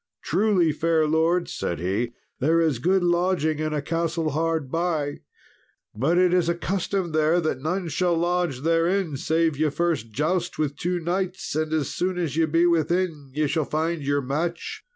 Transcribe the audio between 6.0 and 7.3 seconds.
it is a custom